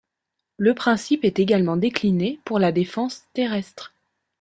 Le 0.57 0.73
principe 0.73 1.25
est 1.25 1.37
également 1.37 1.77
décliné 1.77 2.39
pour 2.43 2.57
la 2.57 2.71
défense 2.71 3.21
terrestre. 3.33 3.93